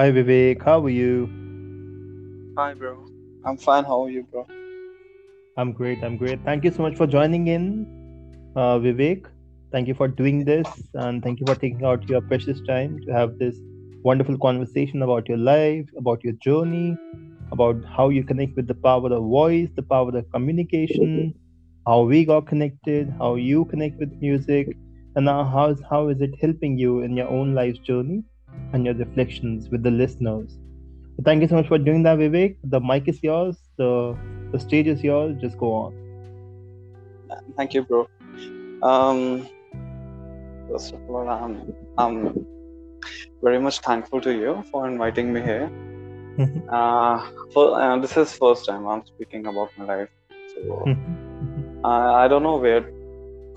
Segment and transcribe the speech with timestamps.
[0.00, 1.28] Hi Vivek, how are you?
[2.56, 2.92] Hi, bro.
[3.44, 3.84] I'm fine.
[3.84, 4.46] How are you, bro?
[5.58, 6.38] I'm great, I'm great.
[6.42, 7.66] Thank you so much for joining in,
[8.56, 9.26] uh, Vivek.
[9.72, 13.12] Thank you for doing this and thank you for taking out your precious time to
[13.12, 13.60] have this
[14.02, 16.96] wonderful conversation about your life, about your journey,
[17.52, 21.34] about how you connect with the power of voice, the power of communication,
[21.86, 24.74] how we got connected, how you connect with music,
[25.14, 28.24] and now how is, how is it helping you in your own life's journey
[28.72, 30.58] and your reflections with the listeners.
[31.16, 32.56] So thank you so much for doing that, Vivek.
[32.64, 34.16] The mic is yours, the,
[34.52, 35.36] the stage is yours.
[35.40, 35.94] Just go on.
[37.56, 38.08] Thank you, bro.
[38.82, 39.48] Um,
[40.70, 42.46] first of all, I'm I'm
[43.42, 45.70] very much thankful to you for inviting me here.
[46.38, 46.62] Mhm.
[46.72, 47.18] Uh,
[47.52, 50.08] for, uh, this is first time I'm speaking about my life,
[50.54, 50.88] so
[51.84, 52.84] I I don't know where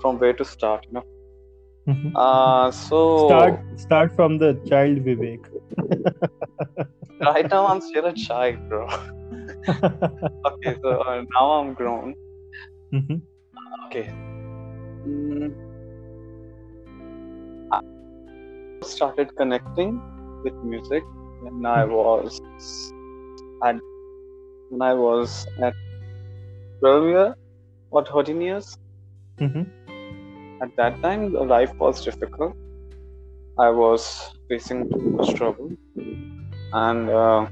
[0.00, 0.86] from where to start.
[0.88, 1.04] You know.
[1.86, 5.40] Uh, so start start from the child Vivek.
[7.20, 8.88] right now I'm still a child, bro.
[9.68, 12.14] okay, so uh, now I'm grown.
[12.92, 13.20] Mhm.
[13.86, 14.08] Okay.
[15.06, 15.52] Mm.
[17.72, 17.80] I
[18.84, 20.00] started connecting
[20.44, 21.02] with music
[21.42, 22.40] when I was
[23.62, 23.76] at
[24.70, 25.74] when I was at
[26.80, 27.34] 12 years
[27.90, 28.76] or 13 years.
[29.40, 29.66] Mhm.
[30.64, 32.54] At that time, life was difficult.
[33.58, 35.72] I was facing too much trouble,
[36.72, 37.48] and uh,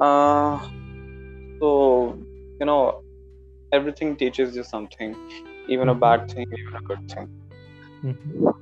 [0.00, 0.58] uh,
[1.60, 2.18] so
[2.60, 3.00] you know
[3.72, 5.16] everything teaches you something,
[5.68, 6.08] even a Mhm.
[6.08, 7.28] bad thing, even a good thing.
[8.02, 8.52] Mhm.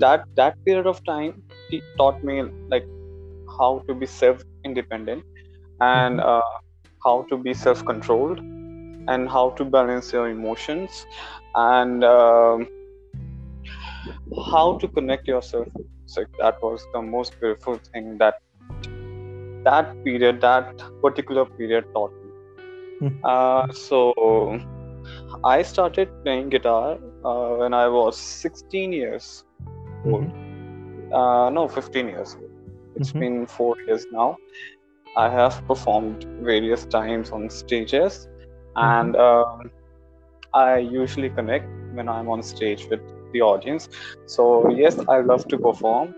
[0.00, 2.86] that that period of time he taught me like
[3.58, 5.24] how to be self independent
[5.80, 6.20] and Mhm.
[6.20, 6.42] uh,
[7.04, 8.40] how to be self controlled
[9.08, 11.06] and how to balance your emotions
[11.54, 12.66] and um,
[14.52, 18.34] how to connect yourself music that was the most beautiful thing that
[19.64, 20.68] that period that
[21.02, 22.30] particular period taught me
[23.00, 23.24] Mhm.
[23.24, 24.12] uh, so
[25.44, 29.44] i started playing guitar uh, when i was 16 years
[30.04, 30.28] old
[31.18, 32.50] uh, no 15 years old
[32.98, 33.22] It's Mhm.
[33.22, 34.26] been four years now.
[35.22, 38.16] I have performed various times on stages,
[38.76, 39.70] and um,
[40.54, 43.00] I usually connect when I'm on stage with
[43.32, 43.88] the audience.
[44.26, 46.14] So yes, I love to perform.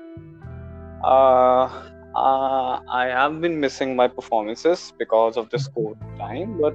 [1.05, 1.69] Uh,
[2.15, 6.75] uh, I have been missing my performances because of this school time, but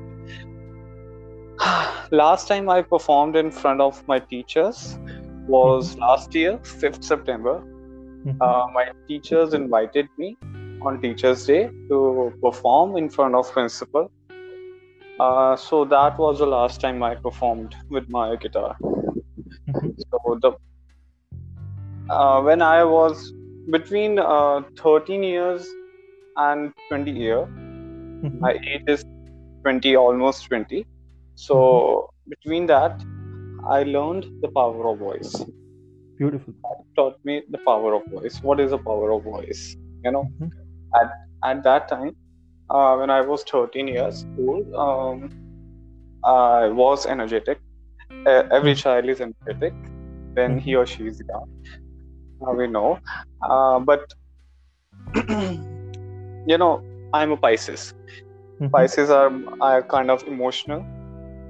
[2.11, 4.99] last time I performed in front of my teachers
[5.47, 7.61] was last year, 5th September.
[8.25, 8.37] Mhm.
[8.41, 10.37] uh, my teachers invited me
[10.81, 11.99] on teachers day to
[12.41, 14.11] perform in front of principal
[15.19, 18.75] uh, so that was the last time i performed with my guitar
[19.67, 19.95] Mhm.
[20.11, 20.51] so the
[22.09, 23.31] uh, when i was
[23.75, 25.67] between uh, 13 years
[26.47, 27.41] and 20 year
[28.23, 28.39] Mhm.
[28.45, 29.03] my age is
[29.63, 30.85] 20 almost 20
[31.35, 31.57] so
[32.35, 33.05] between that
[33.77, 35.33] i learned the power of voice
[36.17, 36.53] Beautiful.
[36.95, 39.75] taught me the power of voice what is the power of voice
[40.05, 40.51] you know Mhm.
[41.01, 41.09] at
[41.49, 42.13] at that time
[42.69, 45.29] uh, when I was 13 years old, um,
[46.23, 47.59] I was energetic.
[48.25, 48.75] Uh, every Mhm.
[48.75, 49.73] child is energetic
[50.35, 51.45] when he or she is young.
[52.41, 52.99] Uh, we know,
[53.41, 54.01] uh, but
[56.45, 56.81] you know,
[57.13, 57.93] I'm a Pisces.
[58.59, 58.69] Mhm.
[58.73, 59.31] Pisces are
[59.61, 60.85] are kind of emotional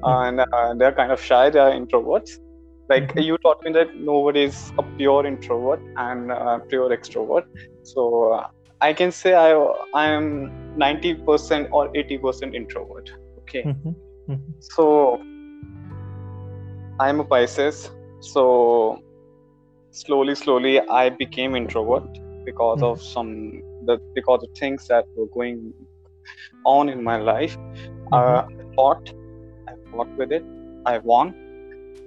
[0.04, 1.50] and uh, they're kind of shy.
[1.50, 2.32] They are introverts.
[2.90, 3.18] Like Mhm.
[3.18, 7.44] you taught me that nobody is a pure introvert and uh, pure extrovert.
[7.84, 8.48] So uh,
[8.82, 9.52] I can say I
[9.94, 13.10] I am 90% or 80% introvert.
[13.40, 13.66] Okay.
[13.66, 13.96] Mhm.
[14.30, 14.54] Mhm.
[14.60, 15.20] So
[17.00, 17.90] I'm a Pisces.
[18.20, 19.00] So
[19.92, 22.04] slowly, slowly, I became introvert
[22.46, 22.84] because Mhm.
[22.84, 25.74] of some the because of things that were going
[26.66, 27.58] on in my life.
[28.12, 29.02] Uh, I fought,
[29.68, 30.44] I fought with it.
[30.86, 31.34] I won,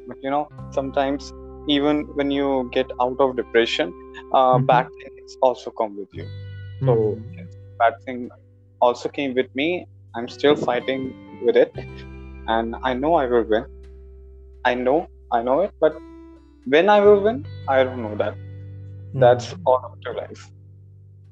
[0.06, 1.32] but you know, sometimes
[1.69, 3.94] even when you get out of depression,
[4.32, 4.67] uh, Mhm.
[4.69, 6.26] bad things also come with you.
[6.85, 7.20] So
[7.79, 8.29] bad thing
[8.81, 9.87] also came with me.
[10.14, 11.73] I'm still fighting with it,
[12.46, 13.67] and I know I will win.
[14.64, 15.94] I know, I know it, but
[16.64, 18.34] when I will win, I don't know that.
[19.14, 19.67] That's Mhm.
[19.67, 20.50] all up to life.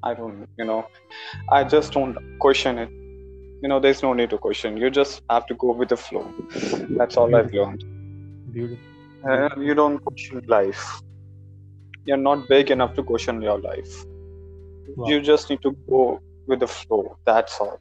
[0.03, 0.85] I don't, you know,
[1.51, 2.89] I just don't question it.
[3.61, 4.77] You know, there's no need to question.
[4.77, 6.33] You just have to go with the flow.
[6.97, 7.53] That's all I've Beautiful.
[7.53, 7.83] learned.
[8.51, 8.85] Beautiful.
[9.29, 11.01] Uh, you don't question life.
[12.05, 14.05] You're not big enough to question your life.
[14.95, 15.05] Wow.
[15.05, 17.17] You just need to go with the flow.
[17.25, 17.79] That's all.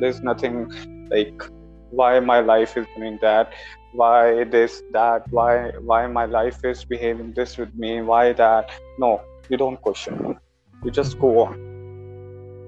[0.00, 0.68] There's nothing
[1.10, 1.42] like
[1.90, 3.52] why my life is doing that?
[3.92, 5.24] Why this that?
[5.30, 8.00] Why why my life is behaving this with me?
[8.02, 8.70] Why that?
[8.98, 10.38] No you don't question
[10.84, 11.58] you just go on.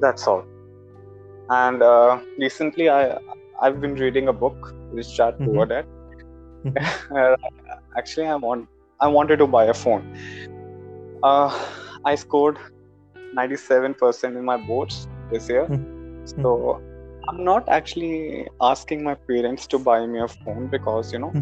[0.01, 0.45] That's all.
[1.51, 3.19] And uh, recently i
[3.62, 4.69] i've been reading a book
[4.99, 5.45] rich dad Mhm.
[5.45, 5.87] poor dad
[7.99, 8.69] actually i want
[9.01, 10.05] i wanted to buy a phone.
[11.23, 11.51] Uh,
[12.05, 12.59] i scored
[13.32, 15.71] 97% in my boards this year
[16.25, 16.81] so
[17.29, 21.35] i'm not actually asking my parents to buy me a phone because you know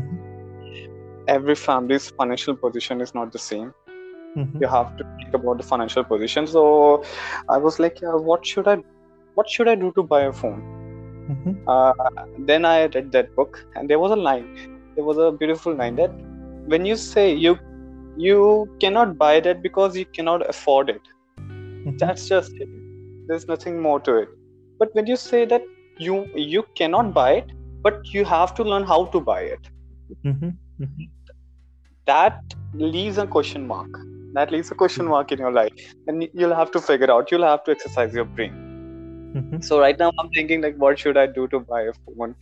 [1.29, 3.73] every family's financial position is not the same
[4.37, 4.61] Mhm.
[4.61, 6.65] you have to think about the financial position so
[7.49, 8.77] i was like yeah, what should i
[9.35, 10.63] what should i do to buy a phone
[11.29, 11.57] Mhm.
[11.67, 11.93] uh,
[12.51, 14.49] then i read that book and there was a line
[14.97, 16.13] there was a beautiful line that
[16.67, 17.57] when you say you
[18.17, 21.03] you cannot buy that because you cannot afford it.
[21.97, 22.69] That's just it.
[23.27, 24.29] There's nothing more to it.
[24.79, 25.63] But when you say that
[25.99, 27.53] you you cannot buy it
[27.83, 29.71] but you have to learn how to buy it.
[30.25, 30.57] Mhm.
[30.81, 31.09] Mhm.
[32.07, 32.41] that
[32.75, 33.89] leaves a question mark.
[34.35, 35.73] That leaves a question mark in your life.
[36.07, 38.55] And you'll have to figure out you'll have to exercise your brain.
[39.35, 39.63] Mhm.
[39.67, 42.35] so right now i'm thinking like what should i do to buy a phone?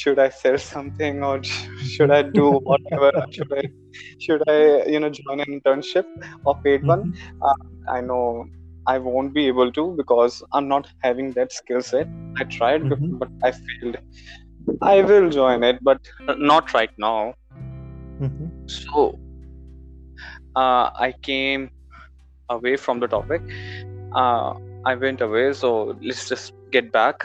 [0.00, 3.10] Should i sell something or should i do whatever?
[3.36, 3.62] Should i
[4.24, 4.56] should i
[4.94, 6.06] you know join an internship
[6.44, 7.04] or paid one?
[7.04, 7.56] Mhm.
[7.96, 8.22] i know
[8.86, 12.08] i won't be able to because i'm not having that skill set
[12.40, 13.20] i tried before, Mhm.
[13.20, 13.96] but i failed
[14.82, 16.00] i will join it but
[16.38, 17.34] not right now
[18.20, 18.52] Mhm.
[18.66, 19.14] so
[20.56, 21.70] uh, i came
[22.50, 23.42] away from the topic
[24.16, 24.52] uh,
[24.84, 27.16] i went away so let's just get back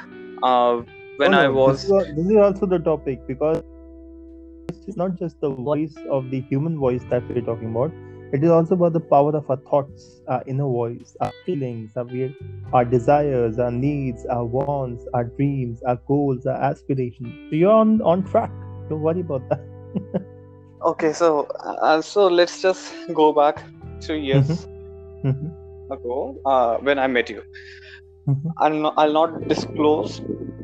[0.43, 0.77] uh,
[1.17, 3.61] when Oh, i was This is, this is also the topic because
[4.87, 7.91] it's not just the voice of the human voice that we're talking about.
[8.33, 12.03] It is also about the power of our thoughts, our inner voice, our feelings, our,
[12.03, 12.35] weird,
[12.73, 17.33] our desires, our needs, our wants, our dreams, our goals, our aspirations.
[17.49, 18.51] So you're on, on track.
[18.89, 19.61] Don't worry about that.
[20.85, 23.63] okay so uh, so let's just go back
[24.03, 24.67] three years
[25.25, 25.47] Mhm.
[25.95, 27.41] ago uh, when i met you
[28.27, 28.51] Mhm.
[28.57, 30.21] I'll not, I'll not disclose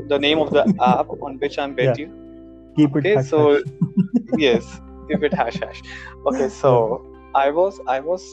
[0.09, 2.05] the name of the app on which i met Yeah.
[2.05, 2.09] you
[2.75, 3.63] Keep it Okay, hush so- hush.
[4.45, 4.69] yes
[5.07, 5.81] keep it hash hash
[6.31, 6.71] okay so
[7.35, 8.23] i was i was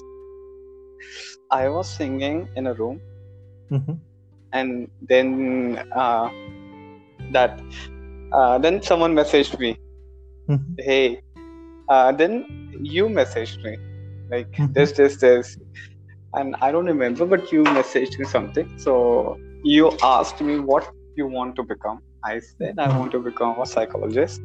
[1.50, 3.00] i was singing in a room
[3.70, 4.00] Mhm.
[4.52, 6.29] and then uh,
[7.32, 7.61] that
[8.32, 9.70] uh, then someone messaged me
[10.49, 10.76] Mhm.
[10.88, 11.20] hey
[11.88, 12.44] uh, then
[12.94, 13.75] you messaged me
[14.35, 14.73] like Mhm.
[14.75, 15.56] this this this
[16.41, 18.94] and i don't remember but you messaged me something so
[19.75, 21.99] you asked me what you want to become
[22.32, 24.41] i said i want to become a psychologist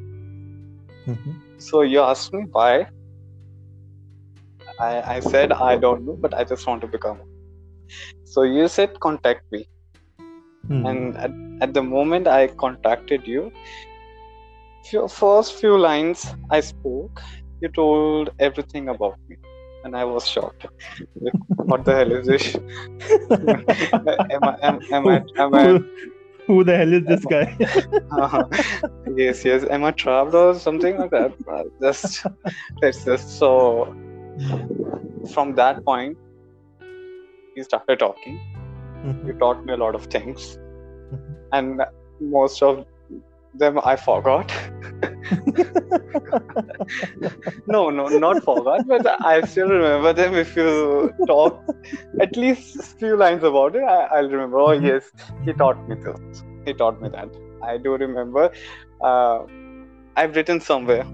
[1.07, 1.33] Mhm.
[1.69, 2.87] so you asked me why
[4.79, 7.21] i i said i don't know but i just want to become
[8.23, 9.67] so you said contact me.
[10.67, 10.85] Hmm.
[10.87, 11.31] and at,
[11.61, 13.51] at the moment i contacted you
[14.83, 17.21] few, first few lines i spoke
[17.61, 19.37] you told everything about me.
[19.83, 20.65] And i was shocked.
[21.69, 22.55] What the hell is this?
[24.35, 25.79] Am i am, am i am i
[26.47, 27.45] who, the hell is this guy?
[29.15, 29.63] yes yes.
[29.69, 31.33] Am i trapped or something like that?
[31.51, 32.25] Uh, just
[32.81, 33.95] let's just so
[35.33, 36.17] from that point
[37.55, 38.39] we started talking.
[39.25, 39.39] You Mhm.
[39.39, 40.57] taught me a lot of things.
[41.13, 41.33] Mhm.
[41.57, 41.81] and
[42.35, 42.79] most of
[43.61, 44.51] them i forgot.
[47.67, 50.35] No no not forgot but i still remember them.
[50.35, 51.61] If you talk
[52.21, 54.59] at least few lines about it I, i'll remember.
[54.59, 54.85] Oh Mhm.
[54.89, 55.11] yes
[55.45, 56.43] he taught me this.
[56.65, 57.29] He taught me that.
[57.63, 58.51] I do remember
[59.03, 59.39] uh,
[60.17, 61.05] i've written somewhere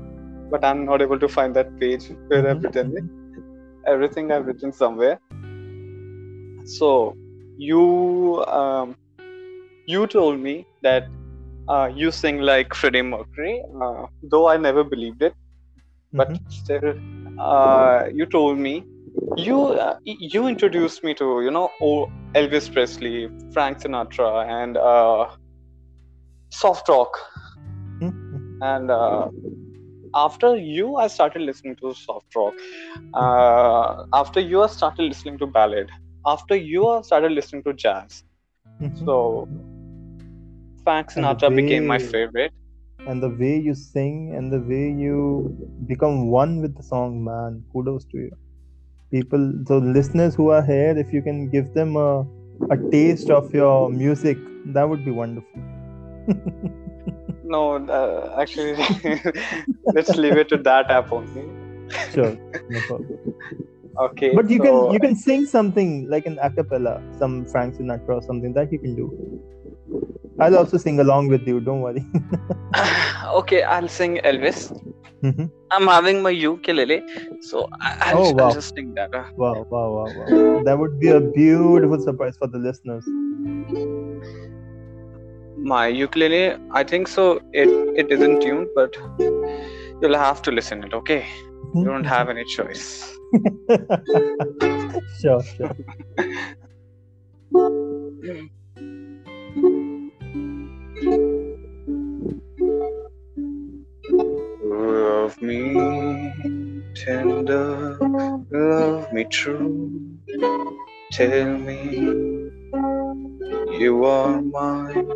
[0.52, 3.06] but i'm not able to find that page where i've written it
[3.88, 5.20] everything i've written somewhere
[6.66, 7.16] so
[7.58, 8.96] you um,
[9.88, 11.06] you told me that
[11.68, 15.34] uh, you sing like Freddie Mercury, uh, though I never believed it.
[16.14, 16.40] But Mhm.
[16.50, 16.94] still,
[17.40, 18.84] uh, you told me
[19.38, 21.70] you uh, you introduced me to you know
[22.36, 25.28] Elvis Presley, Frank Sinatra, and uh,
[26.50, 27.18] soft rock.
[28.02, 28.12] Mhm.
[28.62, 29.30] And uh,
[30.16, 32.54] after you, I started listening to soft rock.
[33.14, 35.90] Uh, after you, I started listening to ballad.
[36.26, 38.24] After you, I started listening to jazz.
[38.82, 38.98] Mhm.
[39.06, 39.48] So
[40.84, 42.52] Frank Sinatra became my favorite.
[43.08, 45.18] and the way you sing and the way you
[45.88, 48.32] become one with the song, man, kudos to you.
[49.12, 52.26] People, so listeners who are here, if you can give them a,
[52.70, 54.38] a taste of your music,
[54.74, 55.62] that would be wonderful.
[57.54, 57.62] No,
[58.00, 58.76] uh, actually,
[59.94, 61.44] let's leave it to that app only.
[62.14, 62.36] sure,
[62.70, 63.20] no problem.
[64.06, 64.32] Okay.
[64.36, 68.16] But you so, can you can sing something like an a cappella, some Frank Sinatra
[68.20, 69.08] or something that you can do.
[70.40, 71.60] I'll also sing along with you.
[71.60, 72.06] Don't worry.
[73.42, 74.62] okay, I'll sing Elvis.
[75.24, 75.50] Mhm.
[75.72, 77.02] I'm having my ukulele,
[77.50, 78.46] so I- I'll, Oh, wow.
[78.48, 79.12] I'll just sing that.
[79.38, 80.64] Wow, wow, wow, wow.
[80.66, 83.06] That would be a beautiful surprise for the listeners.
[85.64, 87.40] My ukulele, I think so.
[87.54, 88.96] It it isn't tuned, but
[90.02, 90.94] you'll have to listen it.
[90.94, 91.26] Okay,
[91.76, 93.16] you don't have any choice.
[95.22, 95.72] sure, sure.
[104.64, 106.34] Love me
[106.96, 107.98] tender,
[108.52, 110.18] love me true.
[111.12, 112.52] Tell me
[113.80, 115.12] you are mine.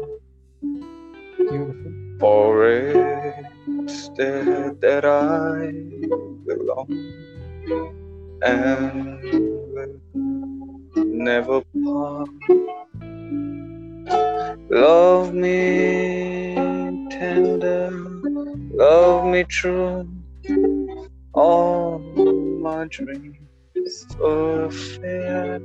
[1.50, 1.94] Beautiful.
[2.20, 5.72] For it's there that I
[6.48, 6.88] belong
[8.44, 9.22] and
[9.74, 10.02] will
[10.98, 12.30] never part.
[14.70, 16.56] Love me
[17.12, 17.92] tender,
[18.72, 20.08] love me true.
[21.34, 22.00] All
[22.62, 25.62] my dreams fulfill.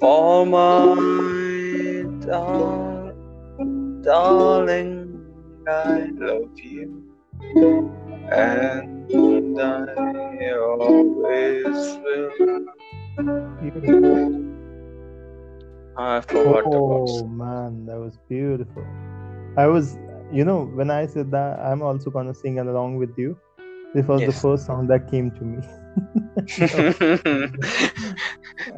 [0.00, 2.97] For my dar-
[4.08, 5.20] darling,
[5.68, 7.04] I love you,
[8.32, 9.12] and
[9.60, 12.30] I always will.
[15.98, 18.86] I forgot Oh man, that was beautiful.
[19.58, 19.98] I was,
[20.32, 23.36] you know, when I said that, I'm also gonna sing along with you.
[23.94, 25.58] This was the first song that came to me.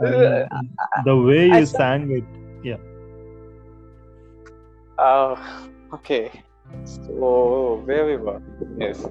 [0.01, 0.71] And um,
[1.05, 2.25] the way you sang it,
[5.01, 5.37] uh,
[5.95, 6.31] okay.
[6.85, 8.41] So where we were?
[8.79, 9.07] Yes,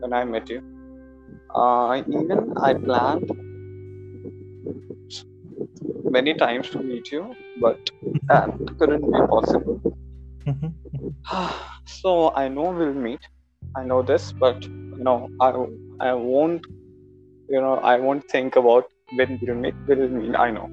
[0.00, 0.62] when I met you.
[1.54, 3.30] Uh, even I planned
[6.04, 7.78] many times to meet you, but
[8.28, 9.80] that couldn't be possible.
[10.46, 10.74] Mhm.
[11.86, 13.20] so I know we'll meet.
[13.76, 14.56] I know this, but
[14.98, 15.50] you know, I
[16.00, 16.66] I won't.
[17.48, 18.84] You know, I won't think about
[19.16, 19.74] when we'll meet.
[19.88, 20.36] We'll meet.
[20.36, 20.68] I know.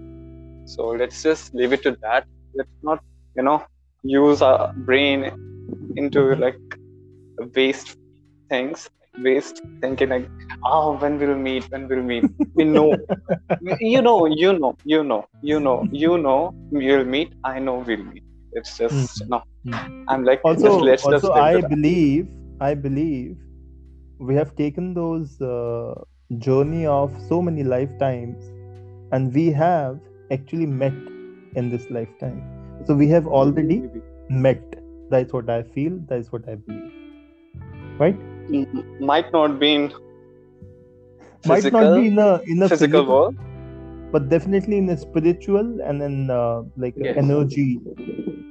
[0.66, 2.26] So let's just leave it to that.
[2.56, 3.00] Let's not,
[3.36, 3.64] you know,
[4.04, 5.32] use our brain
[5.96, 6.60] into like
[7.56, 7.96] waste
[8.50, 8.90] things,
[9.20, 10.30] waste thinking like,
[10.66, 12.26] oh, when we'll meet, when we'll meet.
[12.56, 12.96] We know,
[13.80, 17.34] you know, you know, you know, you know, you know, we'll meet.
[17.44, 18.24] I know we'll meet.
[18.54, 19.44] It's just no.
[19.66, 20.06] Mm.
[20.08, 21.70] I'm like, also just let's just also i it at that.
[21.70, 22.28] believe
[22.62, 23.36] i believe
[24.20, 25.94] we have taken those uh,
[26.38, 28.52] journey of so many lifetimes
[29.12, 30.00] and we have
[30.32, 30.94] actually met
[31.56, 32.42] in this lifetime
[32.86, 33.78] so we have already
[34.30, 34.64] met
[35.10, 36.92] that's what i feel that's what i believe
[38.00, 38.20] right
[38.54, 39.92] M- might not be in
[41.46, 43.36] might not be in a in a physical world.
[44.12, 47.16] but definitely in a spiritual and then uh, like Yes.
[47.16, 47.80] energy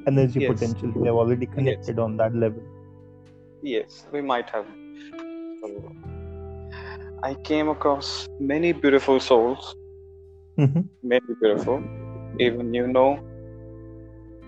[0.07, 0.51] energy Yes.
[0.51, 2.63] potential we have already connected on that level
[3.63, 4.67] Yes, we might have.
[7.23, 9.75] I came across many beautiful souls,
[10.57, 10.89] Mhm.
[11.03, 11.83] many beautiful.
[12.39, 13.21] Even you know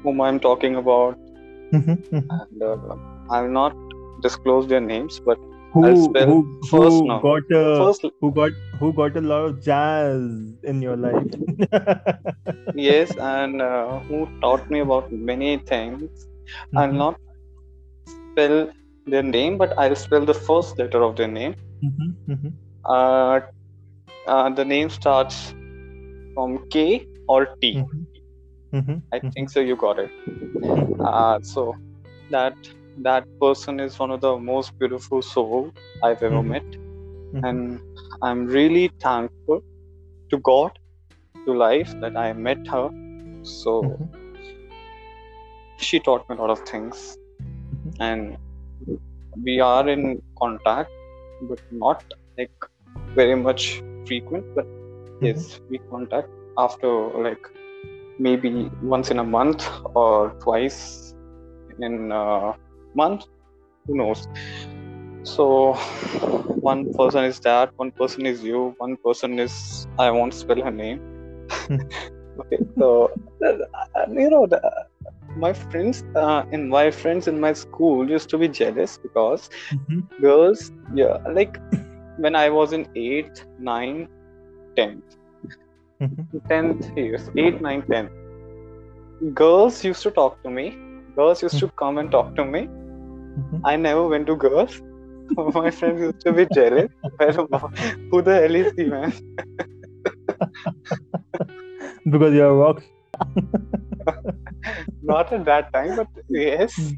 [0.03, 1.17] whom I'm talking about,
[1.73, 2.41] Mhm, mhm.
[2.41, 2.97] and uh,
[3.31, 3.75] I'll not
[4.21, 5.39] disclose their names, but
[5.73, 6.37] who I'll spell who,
[6.71, 7.27] first who now.
[7.27, 10.23] got a first, who got who got a lot of jazz
[10.63, 11.27] in your life
[12.75, 16.09] yes, and uh, who taught me about many things.
[16.75, 17.17] I'll Mhm, not
[18.07, 18.71] spell
[19.07, 21.55] their name, but I'll spell the first letter of their name.
[21.83, 22.55] mhm, mhm.
[22.85, 23.41] Uh,
[24.27, 25.55] uh, the name starts
[26.35, 27.83] from K or T.
[27.83, 28.07] Mhm,
[28.73, 29.33] mhm, I mhm.
[29.35, 29.61] think so.
[29.61, 30.11] You got it.
[30.73, 31.05] Mhm.
[31.05, 31.77] Uh, so
[32.31, 32.55] that
[32.97, 35.73] that person is one of the most beautiful soul
[36.03, 36.45] I've ever Mhm.
[36.45, 36.65] met,
[37.33, 37.43] Mhm.
[37.43, 37.81] and
[38.23, 39.61] I'm really thankful
[40.31, 40.73] to God,
[41.47, 42.91] to life that I met her.
[43.43, 44.11] So Mhm,
[45.79, 47.17] she taught me a lot of things,
[48.01, 48.37] and
[49.45, 50.91] we are in contact,
[51.41, 52.03] but not
[52.39, 52.51] like
[53.15, 54.45] very much frequent.
[54.55, 54.67] But
[55.21, 56.89] yes, we contact after
[57.27, 57.45] like
[58.21, 61.15] maybe once in a month or twice
[61.79, 62.55] in a
[62.95, 63.25] month.
[63.87, 64.27] Who knows?
[65.25, 65.75] So
[66.61, 70.71] one person is that, one person is you, one person is I won't spell her
[70.73, 71.01] name.
[72.41, 73.11] okay, so
[73.47, 74.61] uh, you know the,
[75.37, 80.09] my friends uh, and my friends in my school used to be jealous because Mhm.
[80.21, 81.59] girls yeah like
[82.17, 84.09] when i was in 8th 9th
[84.77, 85.20] 10th Mhm.
[86.49, 88.09] 10th years 8 9 10
[89.35, 90.77] girls used to talk to me.
[91.17, 92.69] Girls used to come and talk to me.
[93.39, 93.61] Mhm.
[93.73, 94.81] i never went to girls.
[95.57, 96.89] My friends used to be jealous
[98.11, 99.13] who the hell is he man?
[102.11, 102.83] Because you're a rock
[105.03, 106.95] Not at that time, but yes.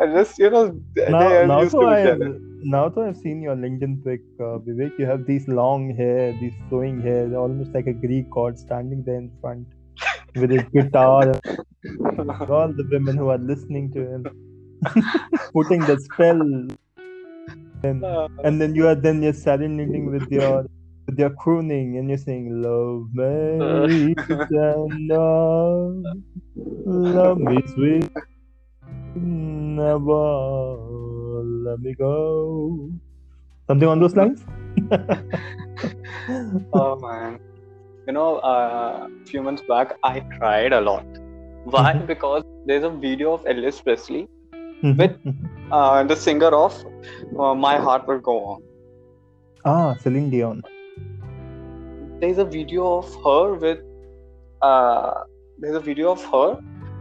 [0.00, 2.20] I just, you know, now, now be I have,
[2.62, 4.98] now though I've seen your LinkedIn pic, uh, Vivek.
[4.98, 9.16] You have these long hair, these flowing hair, almost like a Greek god standing there
[9.16, 9.66] in front
[10.36, 11.40] with his guitar.
[12.48, 14.26] All the women who are listening to him,
[15.52, 16.40] putting the spell,
[17.82, 20.64] and, Uh, and then you are then you're serenading with your
[21.06, 26.02] with your crooning, and you're saying, "Love me tender,
[26.86, 28.08] love me sweet,
[29.14, 30.22] never
[31.68, 32.90] let me go."
[33.68, 34.44] Something on those lines.
[36.72, 37.38] oh man.
[38.06, 41.06] You know, uh, a few months back, I cried a lot.
[41.64, 41.92] Why?
[41.94, 42.06] Mhm.
[42.06, 44.22] Because there's a video of Elvis Presley,
[44.82, 45.18] Mhm, With-
[45.70, 46.78] uh, the singer of
[47.38, 48.62] uh, My Heart Will Go On.
[49.72, 50.62] ah, Celine Dion.
[52.22, 53.84] There's a video of her with,
[54.70, 55.12] uh,
[55.58, 56.48] there's a video of her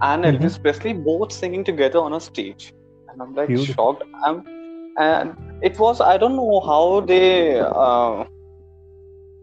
[0.01, 0.25] and Mhm.
[0.25, 2.73] Elvis Presley both singing together on a stage.
[3.09, 3.75] And I'm like Beautiful.
[3.75, 4.03] shocked.
[4.25, 4.43] I'm,
[4.97, 8.25] and it was, I don't know how they, uh,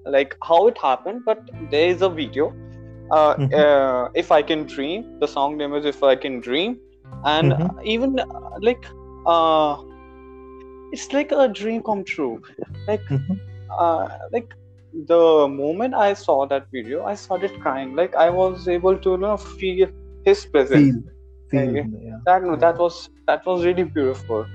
[0.06, 1.38] like how it happened, but
[1.70, 2.54] there is a video.
[3.10, 3.62] Uh, Mhm.
[3.62, 6.78] uh, if I can dream, the song name is If I Can Dream,
[7.24, 7.70] and Mhm.
[7.84, 8.24] even uh,
[8.60, 8.84] like,
[9.26, 9.76] uh,
[10.92, 12.40] it's like a dream come true.
[12.86, 13.40] Like, Mhm.
[13.78, 14.48] uh, like
[14.92, 17.94] the moment I saw that video, I started crying.
[17.94, 19.88] Like I was able to you know feel
[20.28, 20.98] his presence.
[21.52, 21.76] Feel, feel,
[22.08, 22.18] Yeah.
[22.30, 22.96] That that was
[23.30, 24.46] that was really beautiful.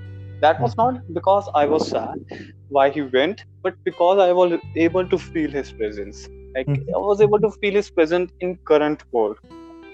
[0.45, 2.39] That was not because I was sad
[2.77, 4.55] why he went, but because I was
[4.87, 6.23] able to feel his presence.
[6.55, 6.97] Like Mhm.
[6.97, 9.39] I was able to feel his presence in current world.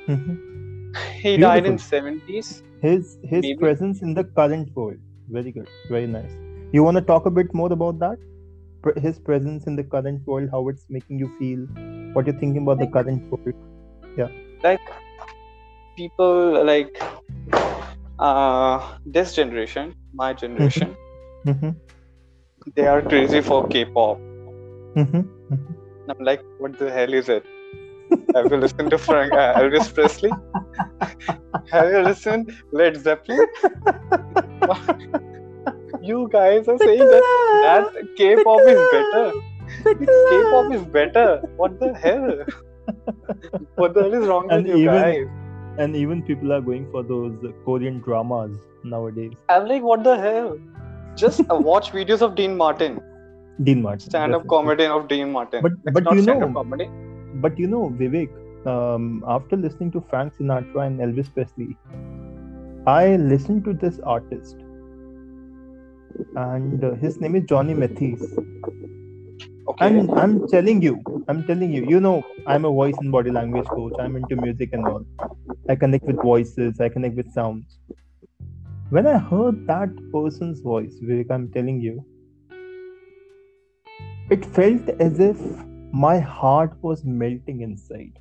[0.07, 0.37] Mhm.
[1.23, 2.51] He died in seventies.
[2.85, 3.57] His his Maybe.
[3.63, 4.99] presence in the current world.
[5.37, 5.69] Very good.
[5.95, 6.33] Very nice.
[6.77, 8.17] You want to talk a bit more about that?
[9.05, 11.63] His presence in the current world, how it's making you feel,
[12.17, 13.57] what you're thinking about the current world.
[14.21, 14.35] Yeah.
[14.67, 14.91] Like
[15.99, 17.01] people like
[18.19, 20.95] uh this generation, my generation,
[21.47, 21.75] Mhm,
[22.75, 24.17] they are crazy for K-pop.
[24.97, 25.21] mhm,
[25.51, 25.75] mhm.
[26.13, 27.45] I'm like, what the hell is it?
[28.35, 30.31] Have you listened to Frank uh, Elvis Presley?
[31.73, 33.45] Have you listened Led Zeppelin?
[36.11, 37.29] you guys are saying that
[37.65, 37.85] that
[38.17, 39.25] K-pop is better.
[40.29, 41.27] K-pop is better.
[41.57, 42.27] What the hell?
[43.75, 45.27] What the hell is wrong And with you even- guys?
[45.79, 49.31] And even people are going for those Korean dramas nowadays.
[49.49, 50.57] I'm like, what the hell?
[51.15, 52.99] Just uh, watch videos of Dean Martin,
[53.63, 54.09] Dean Martin.
[54.09, 55.61] stand-up comedian of Dean Martin.
[55.61, 56.89] But It's but not you know, comedy.
[57.35, 58.29] but you know, Vivek,
[58.67, 61.77] um, after listening to Frank Sinatra and Elvis Presley,
[62.87, 64.57] I listened to this artist,
[66.35, 68.21] and uh, his name is Johnny Mathis.
[69.69, 69.85] Okay.
[69.85, 73.67] And I'm telling you, I'm telling you, you know, I'm a voice and body language
[73.67, 73.93] coach.
[73.99, 75.05] I'm into music and all.
[75.69, 77.77] I connect with voices, I connect with sounds.
[78.89, 82.03] When I heard that person's voice, Vivek, I'm telling you,
[84.31, 85.39] it felt as if
[85.91, 88.17] my heart was melting inside.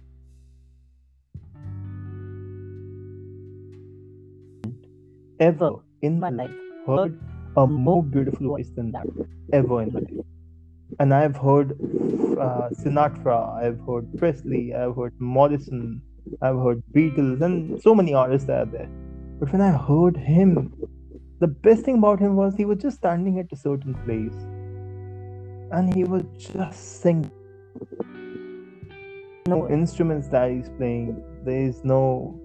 [5.40, 6.50] Ever in my life
[6.86, 7.18] heard
[7.56, 9.06] a more beautiful voice than that.
[9.54, 10.26] Ever in my life.
[10.98, 16.02] And I've heard uh, Sinatra, I've heard Presley, I've heard Morrison,
[16.42, 18.88] I've heard Beatles, and so many artists are there.
[19.38, 20.72] But when I heard him,
[21.40, 24.34] the best thing about him was he was just standing at a certain place
[25.70, 27.30] and he was just singing.
[29.46, 32.40] No instruments that he's playing, there is no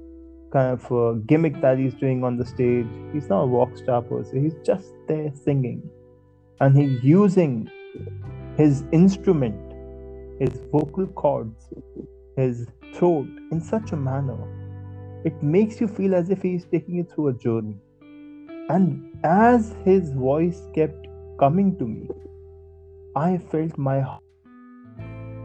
[0.51, 2.87] kind of gimmick that he's doing on the stage.
[3.11, 5.89] He's not a rock star per se, he's just there singing.
[6.59, 7.69] And he's using
[8.57, 9.73] his instrument,
[10.39, 11.69] his vocal cords,
[12.37, 14.37] his throat in such a manner.
[15.25, 17.77] It makes you feel as if he's taking you through a journey.
[18.69, 21.07] And as his voice kept
[21.39, 22.07] coming to me,
[23.15, 24.23] I felt my heart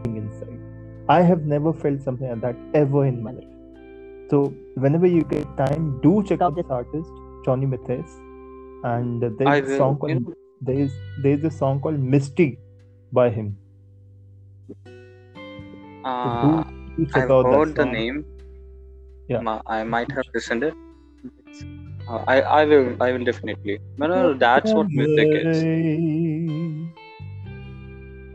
[0.05, 0.59] inside.
[1.07, 3.43] I have never felt something like that ever in my life.
[4.29, 7.09] So whenever you get time, do check out this artist,
[7.45, 8.09] Johnny Mathis.
[8.83, 10.91] And there's a song you called there's
[11.23, 12.59] there's a song called Misty
[13.11, 13.57] by him.
[16.03, 16.63] uh,
[17.13, 18.25] I've heard the name.
[19.27, 19.41] Yeah.
[19.41, 20.73] Ma- I might have listened it.
[22.07, 23.79] Uh, I I will I will definitely.
[23.97, 25.65] No, no, no, that's what music is.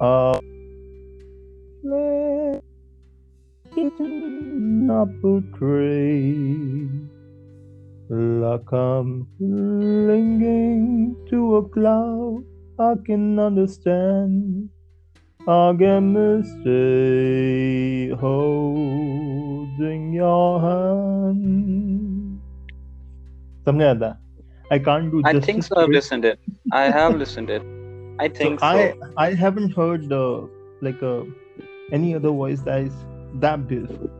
[0.01, 0.41] Uh,
[5.21, 6.89] portray
[8.09, 12.45] like I'm clinging to a cloud.
[12.79, 14.71] I can understand.
[15.47, 22.41] I get misty holding your hand.
[23.65, 24.19] something like that.
[24.71, 25.23] I can't do.
[25.25, 25.77] I think so.
[25.77, 26.39] I've listened it.
[26.73, 27.63] I have listened it.
[28.19, 28.67] I think so.
[28.67, 30.43] I I haven't heard uh,
[30.81, 31.23] like uh,
[31.93, 32.93] any other voice that is
[33.41, 34.11] that beautiful.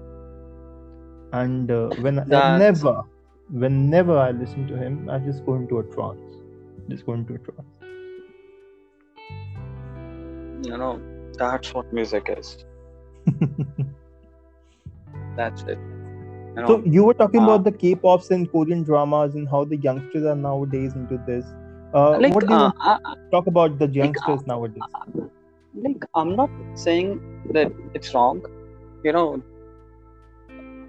[1.33, 3.03] And uh, when I never,
[3.51, 6.21] whenever I listen to him, I just go into a trance.
[6.89, 7.74] Just go into a trance.
[10.65, 11.01] You know,
[11.39, 12.57] that's what music is.
[15.37, 15.79] That's it.
[16.57, 19.65] You know, so you were talking uh, about the K-pops and Korean dramas and how
[19.65, 21.45] the youngsters are nowadays into this.
[21.95, 22.73] Uh, like, what do you uh, to
[23.31, 24.85] talk about the like, youngsters nowadays?
[25.75, 27.21] like I'm not saying
[27.53, 28.43] that it's wrong.
[29.05, 29.43] You know,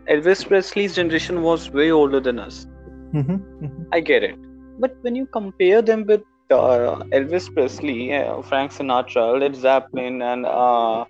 [0.09, 2.67] Elvis Presley's generation was way older than us.
[3.13, 3.85] Mhm, mhm.
[3.93, 4.37] I get it,
[4.79, 10.45] but when you compare them with uh, Elvis Presley, uh, Frank Sinatra, Led Zeppelin, and
[10.45, 11.05] uh,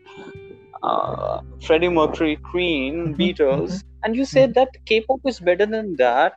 [0.83, 6.33] uh, Freddie Mercury, Queen, Mhm, Beatles, and you say that K-pop is better than that,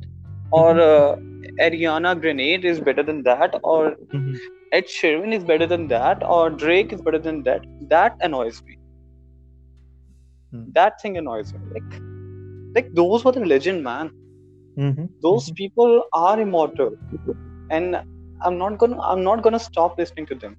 [0.50, 1.16] or uh,
[1.60, 3.96] Ariana Grande is better than that, or.
[4.72, 8.76] Ed Sheeran is better than that, or Drake is better than that, that annoys me.
[10.50, 10.70] Hmm.
[10.74, 11.60] That thing annoys me.
[11.74, 12.00] Like,
[12.74, 14.10] like those were the legend, man.
[14.76, 15.56] Mhm, Those mhm.
[15.56, 16.96] people are immortal,
[17.70, 17.96] and
[18.44, 19.00] I'm not gonna.
[19.00, 20.56] I'm not gonna stop listening to them.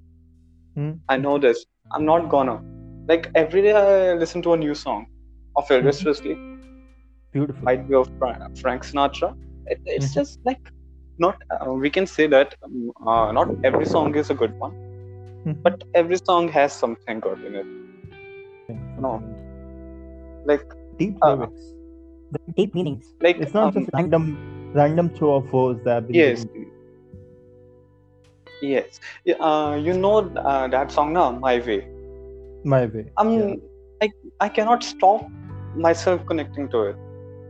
[0.76, 1.00] Mhm.
[1.10, 1.66] I know this.
[1.92, 2.62] I'm not gonna.
[3.08, 5.08] Like every day, I listen to a new song
[5.56, 6.04] of Elvis Mhm.
[6.04, 6.40] Presley,
[7.32, 7.64] Beautiful.
[7.64, 8.08] might be of
[8.62, 9.34] Frank Sinatra.
[9.66, 10.14] It, it's Mhm.
[10.14, 10.60] just like
[11.18, 11.36] not.
[11.50, 14.74] Uh, we can say that um, uh, not every song is a good one,
[15.46, 15.56] Mhm.
[15.64, 17.68] but every song has something good in it.
[18.98, 19.24] no.
[20.46, 20.66] Like,
[20.98, 21.74] deep uh, lyrics.
[22.56, 23.14] deep meanings.
[23.22, 24.38] like It's not um, just random,
[24.74, 26.46] random throw of words that have been Yes.
[28.62, 29.12] Given to you.
[29.26, 29.38] yes.
[29.40, 31.88] Uh, you know uh, that song now, My Way.
[32.64, 33.06] My way.
[33.18, 33.56] I'm Yeah.
[34.02, 35.30] I I cannot stop
[35.76, 36.98] myself connecting to it.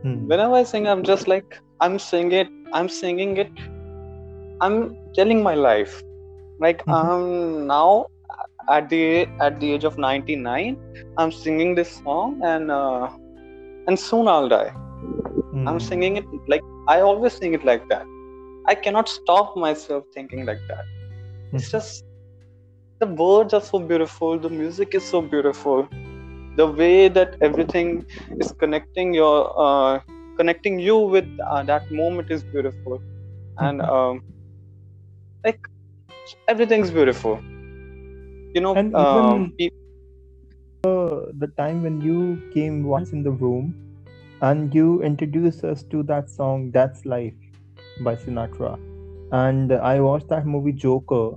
[0.02, 0.26] Hmm.
[0.26, 2.48] Whenever I sing, I'm just like I'm singing it.
[2.72, 3.52] I'm singing it.
[4.60, 6.02] I'm telling my life.
[6.60, 6.94] Like Mhm.
[6.94, 8.06] I'm now
[8.68, 10.76] at the at the age of 99.
[11.16, 13.08] I'm singing this song, and uh,
[13.86, 14.72] and soon I'll die.
[15.52, 15.66] Hmm.
[15.66, 18.06] I'm singing it like I always sing it like that.
[18.66, 20.84] I cannot stop myself thinking like that.
[21.52, 22.04] It's just
[23.00, 25.88] the words are so beautiful, the music is so beautiful,
[26.56, 28.04] the way that everything
[28.38, 30.00] is connecting your uh,
[30.38, 33.02] connecting you with uh, that moment is beautiful,
[33.58, 33.88] and Mhm.
[33.88, 34.22] um,
[35.44, 35.60] like
[36.48, 37.40] everything's beautiful.
[38.54, 39.70] You know, And um, even-
[40.84, 43.74] the time when you came once in the room
[44.42, 47.34] and you introduced us to that song That's Life
[48.04, 48.78] by Sinatra.
[49.32, 51.32] And I watched that movie Joker.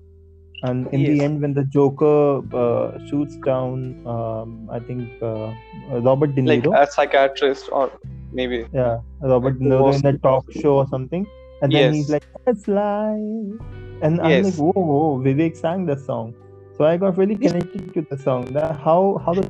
[0.64, 5.54] And in the end, when the Joker uh, shoots down, um, I think uh,
[5.90, 7.92] Robert De Niro, like a psychiatrist or
[8.32, 11.26] maybe yeah, Robert De Niro in a talk show or something,
[11.62, 11.94] and then Yes.
[11.94, 13.60] he's like, "That's life,"
[14.02, 14.44] and I'm Yes.
[14.44, 16.34] like, "Whoa, whoa!" Vivek sang the song,
[16.78, 18.46] so I got really connected to the song.
[18.54, 19.48] That how how the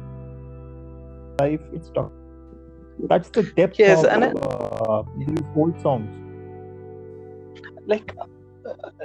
[1.39, 2.11] life it's talk.
[3.09, 6.09] That's the depth Yes, of and uh, these old songs.
[7.87, 8.13] like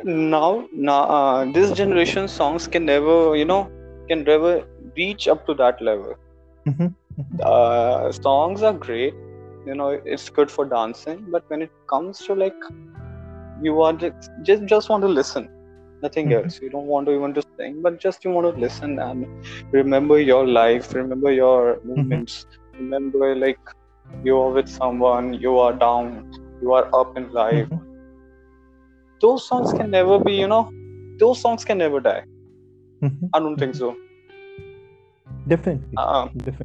[0.05, 3.71] now now uh, this generation songs can never you know
[4.09, 4.62] can never
[4.97, 6.14] reach up to that level.
[6.66, 6.94] Mhm,
[7.44, 9.14] uh, songs are great
[9.66, 12.61] you know it's good for dancing but when it comes to like
[13.61, 15.49] you are just just, just want to listen
[16.03, 16.33] nothing Mhm.
[16.33, 16.59] else.
[16.61, 19.27] You don't want to even to sing but just you want to listen and
[19.73, 22.44] remember your life remember your movements
[22.79, 23.59] remember like
[24.23, 26.23] you are with someone you are down
[26.61, 27.68] you are up in life.
[27.68, 27.88] Mhm.
[29.20, 30.70] Those songs can never be you know
[31.18, 32.24] those songs can never die
[33.00, 33.33] Mhm.
[33.35, 33.94] i don't think so
[35.46, 36.64] Definitely, um, definitely.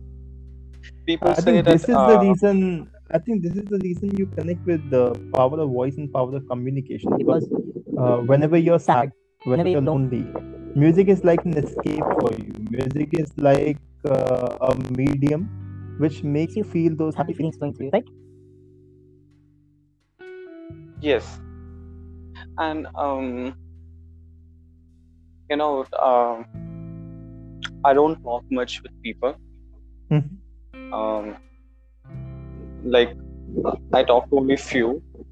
[1.06, 2.90] people I say think that this is the uh, reason.
[3.12, 6.36] I think this is the reason you connect with the power of voice and power
[6.36, 7.50] of communication because
[7.98, 9.12] uh, whenever you're sad,
[9.44, 10.36] whenever Whenever you're lonely,
[10.76, 12.54] music is like an escape for you.
[12.70, 13.78] Music is like
[14.10, 15.50] uh, a medium
[15.98, 18.06] which makes you feel those happy feelings going through you, right?
[21.02, 21.40] yes
[22.58, 23.56] and um
[25.50, 26.46] you know um
[27.86, 29.36] i don't talk much with people
[30.10, 30.42] Mhm.
[30.92, 31.38] um
[32.96, 33.12] like
[33.98, 34.90] i talk to only few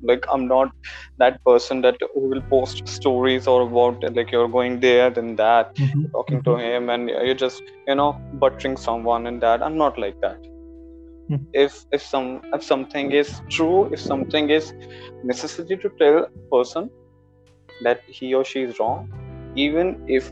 [0.10, 0.69] like i'm not
[1.17, 5.71] that person that who will post stories or about like you're going there then that
[5.77, 6.12] Mhm.
[6.15, 10.15] talking to him and you're just you know buttering someone and that i'm not like
[10.21, 10.38] that
[11.29, 11.47] Mhm.
[11.53, 14.73] if if some if something is true if something is
[15.23, 16.89] necessity to tell a person
[17.84, 19.10] that he or she is wrong
[19.56, 20.32] even if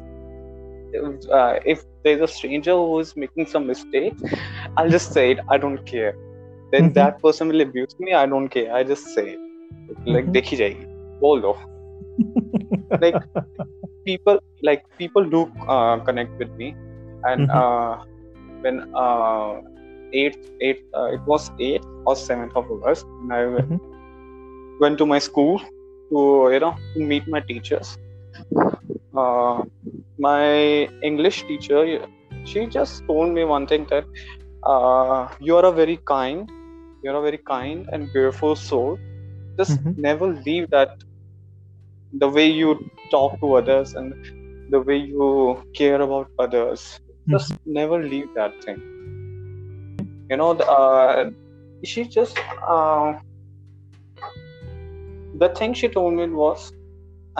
[1.32, 4.14] uh, if there's a stranger who is making some mistake
[4.78, 6.16] i'll just say it i don't care
[6.72, 6.94] then mm-hmm.
[6.94, 9.40] that person will abuse me i don't care i just say it
[10.06, 10.32] like mm-hmm.
[10.32, 10.88] dekhi jayegi
[13.04, 13.16] like
[14.06, 16.76] people like people do uh, connect with me
[17.30, 17.58] and mm-hmm.
[17.60, 18.06] uh,
[18.62, 19.62] when uh,
[20.14, 23.78] eighth eighth uh, it was eighth or seventh of august and i mm-hmm.
[24.84, 25.62] went to my school
[26.10, 27.98] to you know meet my teachers.
[29.22, 29.62] Uh,
[30.17, 31.82] my english teacher
[32.50, 34.06] she just told me one thing that
[34.72, 36.50] uh, you are a very kind
[37.02, 38.98] you're a very kind and beautiful soul.
[39.60, 39.95] Just Mhm.
[39.95, 40.89] never leave that
[42.13, 42.80] the way you
[43.12, 44.13] talk to others and
[44.69, 47.00] the way you care about others.
[47.30, 48.82] Just never leave that thing.
[50.30, 51.30] You know the, uh,
[51.84, 53.13] she just uh,
[55.43, 56.71] the thing she told me was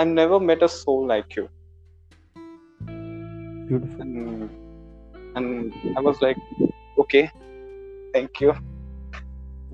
[0.02, 1.46] i never met a soul like you
[3.70, 4.02] Beautiful.
[4.02, 4.50] and,
[5.36, 6.38] and i was like
[7.04, 7.30] okay
[8.14, 8.54] thank you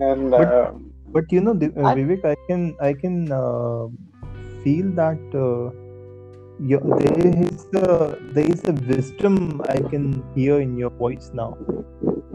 [0.09, 0.71] and But- uh,
[1.15, 3.83] But you know, uh, I- Vivek, I can I can uh,
[4.63, 5.71] feel that uh,
[6.71, 11.47] your, there is a, there is a wisdom I can hear in your voice now.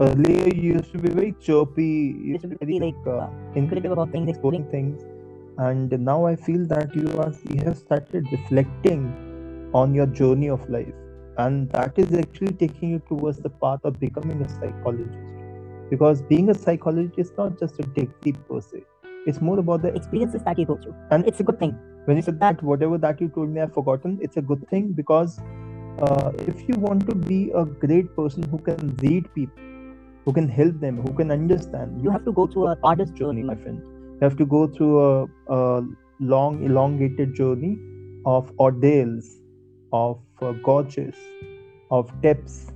[0.07, 1.91] Earlier, you used to be very chirpy,
[2.23, 4.97] you used to be very like uh, inquisitive about things, exploring things,
[5.67, 9.03] and now I feel that you are you have started reflecting
[9.73, 10.93] on your journey of life,
[11.37, 15.19] and that is actually taking you towards the path of becoming a psychologist.
[15.89, 18.83] Because being a psychologist is not just a degree per se;
[19.25, 20.95] it's more about the experiences that you go through.
[21.11, 21.79] and It's a good thing.
[22.09, 24.85] when you said that whatever that you told me i've forgotten it's a good thing
[24.99, 25.33] because
[26.05, 29.63] uh, if you want to be a great person who can read people
[30.25, 33.43] who can help them who can understand You have to go through a hardest journey
[33.51, 33.81] my friend
[34.21, 35.87] have to go through a, a
[36.19, 37.77] long elongated journey
[38.25, 39.29] of ordeals
[39.91, 41.15] of uh, gorges
[41.89, 42.71] of depths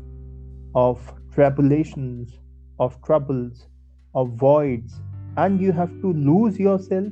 [0.73, 2.39] of tribulations
[2.79, 3.67] of troubles
[4.13, 4.99] of voids
[5.37, 7.11] and you have to lose yourself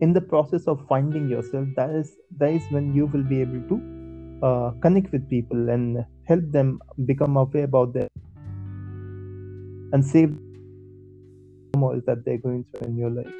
[0.00, 1.66] in the process of finding yourself.
[1.76, 3.80] That is that is when you will be able to
[4.42, 8.08] uh, connect with people and help them become aware about their
[9.92, 10.36] and save
[11.78, 13.32] turmoil that they're going through in your life.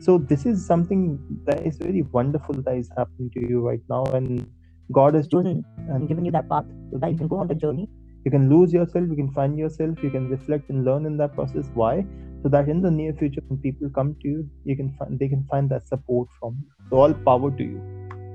[0.00, 4.04] So this is something that is very wonderful that is happening to you right now
[4.06, 4.46] and
[4.92, 7.48] god has chosen Chosen and given you that path so that you can go on
[7.48, 7.88] the journey.
[8.24, 11.34] you can lose yourself you can find yourself you can reflect and learn in that
[11.34, 11.66] process.
[11.74, 12.04] Why?
[12.42, 15.28] So that in the near future when people come to you you can find they
[15.34, 16.68] can find that support from you.
[16.90, 17.80] So all power to you.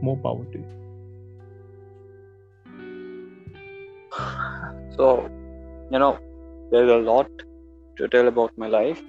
[0.02, 0.70] More power to you.
[4.98, 5.30] So
[5.92, 6.14] you know
[6.72, 7.30] there's a lot
[7.98, 9.02] to tell about my life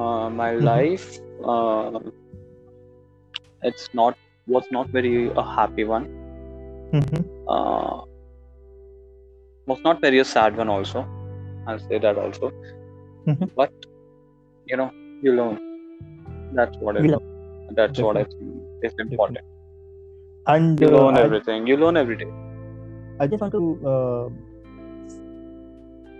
[0.00, 0.64] uh, my Mhm.
[0.64, 2.00] life uh,
[3.62, 4.14] it's not
[4.46, 6.06] was not very a happy one.
[6.92, 7.24] Mhm.
[7.48, 8.02] uh,
[9.66, 11.06] was not very a sad one also.
[11.66, 12.50] I'll say that also.
[13.26, 13.50] Mhm.
[13.56, 13.70] but
[14.66, 14.90] you know
[15.22, 15.58] you learn.
[16.52, 17.12] That's what it,
[17.76, 19.44] that's what i think is important.
[20.46, 21.66] And you uh, learn I, everything.
[21.66, 22.30] You learn every day.
[23.20, 24.28] I just want to uh,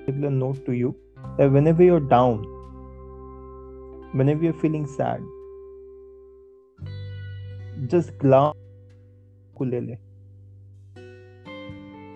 [0.07, 0.95] give a note to you.
[1.39, 2.45] That whenever you're down
[4.13, 5.23] whenever you're feeling sad
[7.87, 8.57] just glance
[9.53, 9.99] ukulele.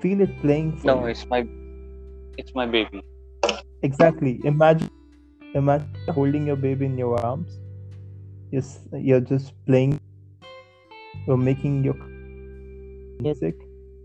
[0.00, 1.06] feel it playing for no you.
[1.06, 1.46] it's my
[2.38, 3.02] it's my baby.
[3.82, 4.40] Exactly.
[4.44, 4.88] Imagine
[5.54, 7.58] imagine holding your baby in your arms.
[8.50, 10.00] Yes you're just playing
[11.26, 11.96] you're making your
[13.20, 13.54] music.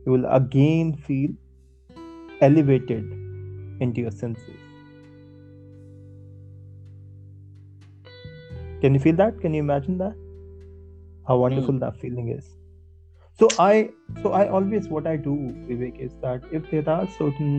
[0.06, 1.32] You will again feel
[2.42, 3.04] elevated
[3.80, 4.57] into your senses
[8.82, 9.40] can you feel that?
[9.42, 10.16] Can you imagine that?
[11.28, 11.42] How hmm.
[11.42, 12.46] wonderful that feeling is.
[13.40, 13.90] So i
[14.24, 15.34] so i always what i do
[15.66, 17.52] vivek is that if there are certain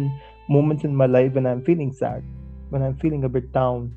[0.55, 2.25] moments in my life when i'm feeling sad
[2.71, 3.95] when i'm feeling a bit down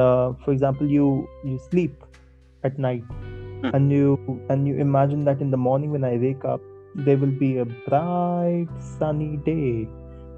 [0.00, 2.02] uh, for example you you sleep
[2.64, 3.70] at night hmm.
[3.72, 6.60] and you and you imagine that in the morning when i wake up
[6.94, 9.88] there will be a bright sunny day.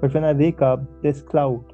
[0.01, 1.73] But when i wake up there's cloud.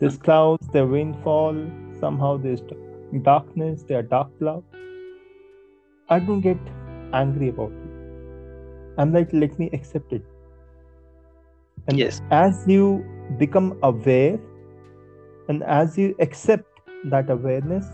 [0.00, 0.22] There's hmm.
[0.22, 1.66] clouds there rainfall
[2.00, 2.60] somehow there's
[3.22, 4.66] darkness there are dark clouds
[6.08, 6.58] i don't get
[7.12, 7.90] angry about it.
[8.98, 10.22] I'm like let me accept it.
[11.88, 12.20] And yes.
[12.30, 13.04] as you
[13.38, 14.38] become aware
[15.48, 17.86] and as you accept that awareness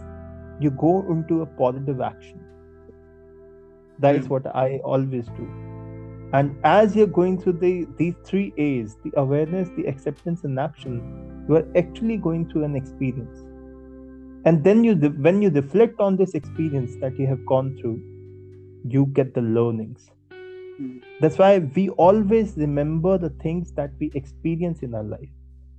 [0.61, 2.41] you go into a positive action.
[3.99, 4.31] That is Mm.
[4.31, 5.49] what i always do.
[6.33, 11.01] And as you're going through the these three a's the awareness the acceptance and action
[11.49, 13.41] you are actually going through an experience
[14.45, 14.95] and then you
[15.27, 17.99] when you reflect on this experience that you have gone through
[18.97, 20.11] you get the learnings
[20.81, 21.01] Mm.
[21.21, 25.29] that's why we always remember the things that we experience in our life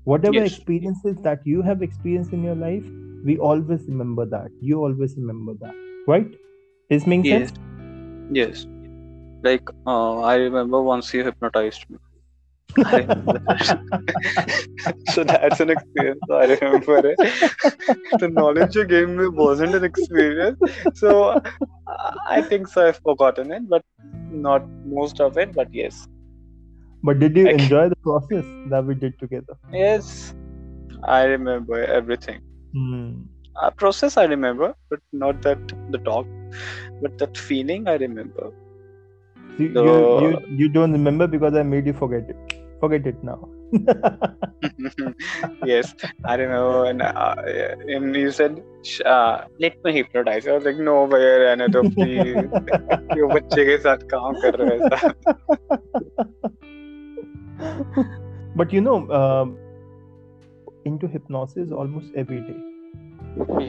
[0.04, 0.52] whatever Yes.
[0.52, 2.86] experiences that you have experienced in your life
[3.26, 5.76] we always remember that you always remember that
[6.08, 6.32] right
[6.90, 7.50] is making Yes.
[7.50, 7.54] sense
[8.30, 8.66] Yes.
[9.44, 11.98] Like uh, I remember once you hypnotized me.
[12.86, 13.78] I remember that.
[15.08, 16.24] so that's an experience.
[16.30, 17.20] I remember it.
[18.20, 20.58] the knowledge you gave me wasn't an experience.
[20.96, 21.40] So
[22.30, 22.88] I think so.
[22.88, 23.84] I've forgotten it, but
[24.30, 25.54] not most of it.
[25.56, 26.08] But yes,
[27.04, 30.34] but did you enjoy the process that we did together yes,
[31.04, 32.42] I remember everything.
[32.74, 33.24] Hmm.
[33.62, 36.26] Uh, process I remember, but not that the talk,
[37.02, 38.52] but that feeling I remember.
[39.58, 39.68] you
[40.22, 40.30] you
[40.60, 43.39] you don't remember because i made you forget it forget it now
[45.63, 45.95] yes,
[46.25, 47.35] I remember when, uh,
[47.95, 51.83] and you said, "Sh- uh, "Let me hypnotize." I was like, "No, भैया रहने दो
[51.97, 52.49] please."
[53.17, 55.15] क्यों बच्चे के साथ काम कर रहे हो ऐसा?
[58.57, 59.57] but you know um,
[60.85, 62.59] into hypnosis almost every day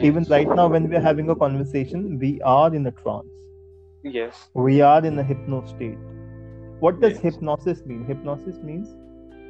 [0.08, 0.30] even Yes.
[0.30, 3.34] right now when we're having a conversation we are in a trance
[4.18, 4.48] Yes.
[4.54, 5.98] we are in a hypno state
[6.86, 7.22] what does Yes.
[7.26, 8.94] hypnosis mean hypnosis means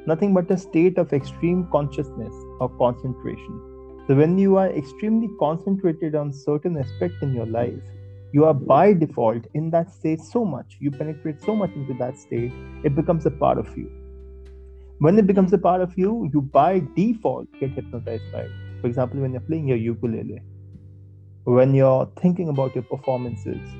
[0.06, 3.60] nothing but a state of extreme consciousness or concentration.
[4.06, 7.80] So when you are extremely concentrated on certain aspect in your life
[8.32, 12.18] you are by default in that state so much you penetrate so much into that
[12.18, 13.90] state it becomes a part of you.
[14.98, 18.50] When it becomes a part of you you by default get hypnotized by it.
[18.80, 20.42] For example when you're playing your ukulele
[21.44, 23.74] when you're thinking about your performances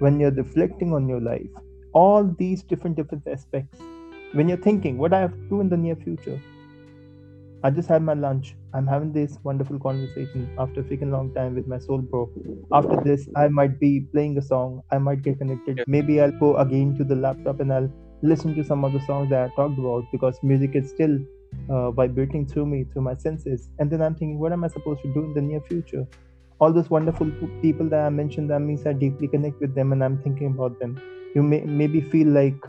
[0.00, 3.80] when you're reflecting on your life all these different different aspects
[4.32, 6.42] when you're thinking what i have to do in the near future?
[7.62, 8.56] I just had my lunch.
[8.72, 12.30] I'm having this wonderful conversation after a freaking long time with my soul bro
[12.72, 14.82] after this i might be playing a song.
[14.90, 15.78] I might get connected.
[15.78, 15.84] Yeah.
[15.86, 17.90] maybe i'll go again to the laptop and i'll
[18.22, 21.18] listen to some of the songs that i talked about because music is still
[21.68, 23.70] uh, vibrating through me through my senses.
[23.78, 26.06] And then i'm thinking what am i supposed to do in the near future?
[26.60, 27.30] All those wonderful
[27.62, 30.78] people that I mentioned, that means I deeply connect with them and I'm thinking about
[30.78, 31.00] them.
[31.34, 32.60] You may maybe feel like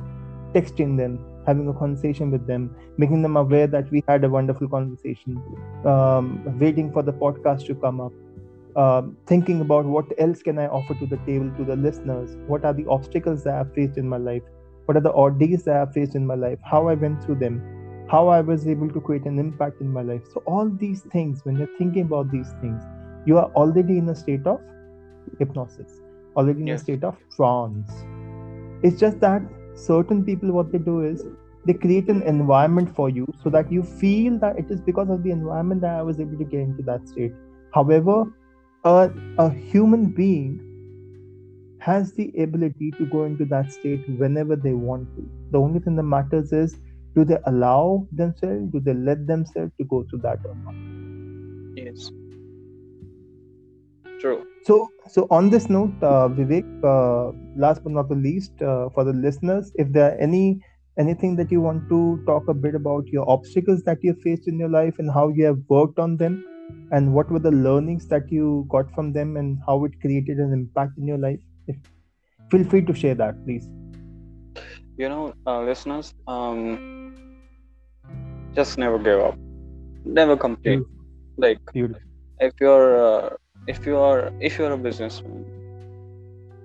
[0.55, 4.67] texting them, having a conversation with them, making them aware that we had a wonderful
[4.67, 5.41] conversation,
[5.85, 8.13] um, waiting for the podcast to come up,
[8.75, 12.63] um, thinking about what else can I offer to the table to the listeners, what
[12.63, 14.43] are the obstacles that I've faced in my life,
[14.85, 17.61] what are the ordeals that I've faced in my life, how I went through them,
[18.09, 20.21] how I was able to create an impact in my life.
[20.33, 22.83] So all these things, when you're thinking about these things,
[23.25, 24.59] you are already in a state of
[25.39, 26.01] hypnosis,
[26.35, 27.91] already in a state of trance.
[28.83, 29.41] It's just that
[29.85, 31.25] certain people, what they do is
[31.65, 35.23] they create an environment for you so that you feel that it is because of
[35.23, 37.33] the environment that I was able to get into that state.
[37.73, 38.25] However,
[38.83, 40.67] a, a human being
[41.79, 45.29] has the ability to go into that state whenever they want to.
[45.51, 46.79] The only thing that matters is
[47.15, 50.75] do they allow themselves, do they let themselves to go through that or not?
[51.75, 52.11] Yes.
[54.19, 54.45] True.
[54.63, 59.03] So, so on this note, uh, Vivek, uh, last but not the least, uh, for
[59.03, 60.61] the listeners, if there are any
[60.99, 64.59] anything that you want to talk a bit about your obstacles that you faced in
[64.59, 66.43] your life and how you have worked on them,
[66.91, 70.53] and what were the learnings that you got from them and how it created an
[70.53, 71.75] impact in your life, if,
[72.49, 73.67] feel free to share that, please.
[74.97, 77.15] You know, uh, listeners, um,
[78.53, 79.37] just never give up.
[80.05, 80.85] Never complain.
[81.37, 82.01] Like Beautiful.
[82.39, 83.29] if you're uh,
[83.67, 85.45] if you are if you're a businessman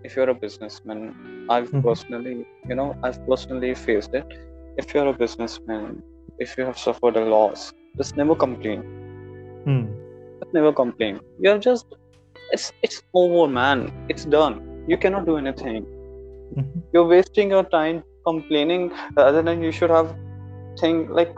[0.04, 1.00] if you're a businessman
[1.54, 1.82] i've Mhm.
[1.86, 2.34] personally
[2.68, 4.26] you know i've personally faced it.
[4.80, 6.02] If you're a businessman
[6.38, 8.80] if you have suffered a loss just never complain.
[9.64, 9.84] Hmm.
[10.40, 11.20] just never complain.
[11.40, 11.86] You have just
[12.52, 13.80] it's it's over man.
[14.10, 14.54] It's done.
[14.86, 15.86] You cannot do anything.
[16.56, 16.82] Mhm.
[16.92, 18.84] you're wasting your time complaining
[19.16, 20.10] rather than you should have
[20.80, 21.32] think like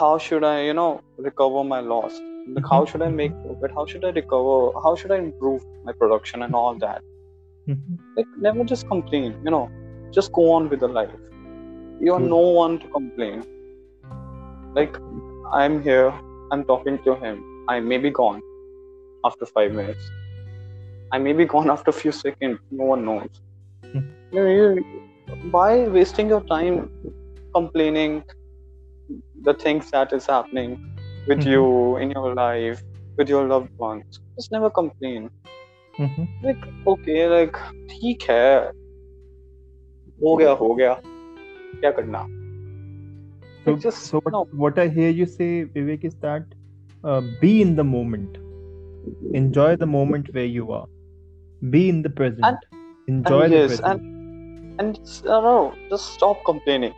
[0.00, 0.90] how should i you know
[1.28, 2.18] recover my loss
[2.52, 4.72] like how should i make profit how should i recover?
[4.84, 7.02] How should i improve my production and all that?
[7.68, 7.98] Mhm.
[8.16, 9.70] like never just complain you know.
[10.12, 11.14] Just go on with the life.
[12.00, 12.30] You are Good.
[12.30, 13.42] no one to complain.
[14.74, 14.98] Like
[15.60, 16.12] i'm here
[16.52, 17.40] i'm talking to him.
[17.68, 18.42] I may be gone
[19.24, 20.10] after five minutes.
[21.12, 23.40] I may be gone after a few seconds no one knows.
[23.84, 24.04] Mhm.
[24.32, 24.84] you know, you,
[25.50, 26.90] why wasting your time
[27.54, 28.22] complaining
[29.48, 30.76] the things that is happening
[31.27, 31.51] with Mhm.
[31.53, 32.81] you in your life
[33.17, 35.29] with your loved ones just never complain
[35.99, 36.27] Mhm.
[36.43, 37.57] like okay like
[37.91, 38.43] ठीक है
[40.23, 42.25] हो गया हो गया क्या करना
[43.65, 46.43] So, Like, just so what, no what I hear you say, Vivek, is that
[47.03, 48.37] uh, be in the moment,
[49.33, 50.85] enjoy the moment where you are,
[51.75, 52.65] be in the present,
[53.07, 54.01] enjoy and the yes present.
[54.01, 56.93] and and it's, I don't know just stop complaining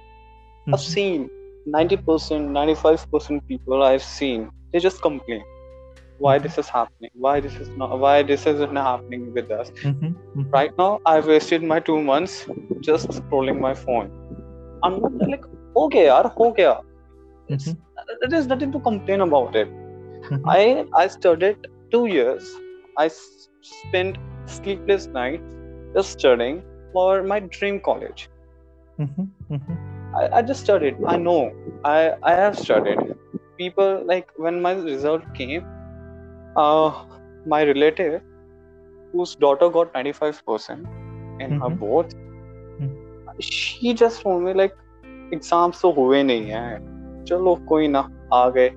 [0.74, 0.92] I've Mhm.
[0.94, 1.30] seen
[1.67, 5.43] 90%, 95% people I've seen, they just complain.
[6.19, 7.11] Why this is happening?
[7.15, 7.99] Why this is not?
[7.99, 9.71] Why this isn't happening with us?
[9.85, 10.47] Mhm, mhm.
[10.53, 12.47] Right now, I've wasted my two months
[12.81, 14.11] just scrolling my phone.
[14.85, 15.45] I'm not like,
[15.85, 16.77] okay, yaar, ho gaya.
[17.49, 17.77] It's, Mhm.
[18.31, 19.69] There is nothing to complain about it.
[20.31, 20.57] Mhm.
[20.57, 21.59] I I studied
[21.93, 22.51] two years.
[23.05, 24.19] I s- spent
[24.57, 25.45] sleepless nights
[25.97, 26.63] just studying
[26.93, 28.29] for my dream college.
[29.46, 29.78] Mhm, mhm.
[30.22, 30.98] I, I just studied.
[31.08, 31.52] I know.
[31.86, 33.00] I I have studied.
[33.58, 35.66] People like when my result came,
[36.56, 36.92] uh,
[37.46, 38.22] my relative
[39.14, 40.88] whose daughter got 95%
[41.40, 41.80] in her Mhm.
[41.80, 42.14] board,
[42.80, 42.92] Mhm.
[43.40, 44.76] she just told me like
[45.32, 46.80] exams तो हुए नहीं हैं
[47.28, 48.70] चलो कोई ना आ गए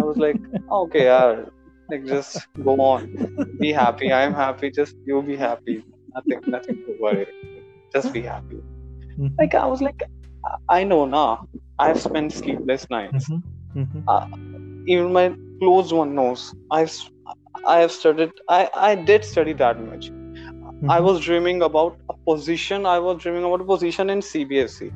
[0.00, 0.40] I was like
[0.78, 1.46] okay यार
[1.92, 3.06] like just go on
[3.60, 5.76] be happy I am happy just you be happy
[6.16, 7.26] nothing nothing to worry
[7.96, 8.60] just be happy
[9.21, 10.01] Mhm, like I was like
[10.69, 11.47] I- know now
[11.79, 13.31] I've spent sleepless nights.
[13.31, 13.43] Mhm,
[13.75, 14.05] mhm.
[14.87, 16.53] even my close one knows.
[16.71, 16.93] I've
[17.67, 20.11] I have studied I I did study that much.
[20.89, 21.01] I Mhm.
[21.01, 22.85] was dreaming about a position.
[22.85, 24.91] I was dreaming about a position in CBSE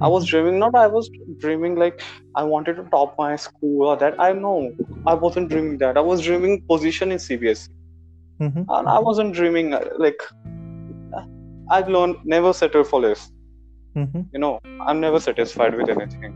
[0.00, 0.30] I was Mhm.
[0.30, 1.10] dreaming not I was
[1.40, 2.02] dreaming like
[2.36, 4.14] I wanted to top my school or that.
[4.20, 4.72] I know.
[5.06, 5.98] I wasn't dreaming that.
[5.98, 7.68] I was dreaming position in CBSE
[8.40, 10.20] Mhm, and I wasn't dreaming uh, like
[11.70, 13.31] I've learned never settle for less
[13.94, 14.30] mhm.
[14.32, 16.32] you know I'm never satisfied with anything